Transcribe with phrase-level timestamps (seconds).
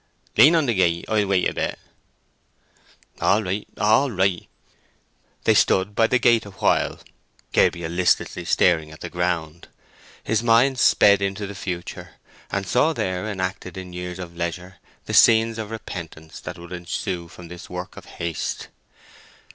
[0.35, 1.77] "Lean on the gate: I'll wait a bit."
[3.21, 4.47] "All right, all right."
[5.43, 6.99] They stood by the gate awhile,
[7.51, 9.67] Gabriel listlessly staring at the ground.
[10.23, 12.15] His mind sped into the future,
[12.49, 17.27] and saw there enacted in years of leisure the scenes of repentance that would ensue
[17.27, 18.69] from this work of haste.